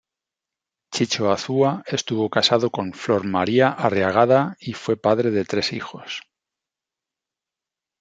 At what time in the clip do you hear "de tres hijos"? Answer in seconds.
5.29-6.23